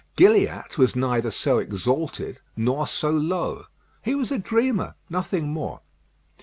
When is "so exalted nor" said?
1.29-2.87